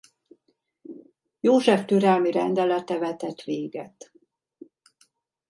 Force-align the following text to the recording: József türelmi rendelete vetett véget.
József 1.39 1.85
türelmi 1.85 2.31
rendelete 2.31 2.97
vetett 2.97 3.41
véget. 3.41 4.11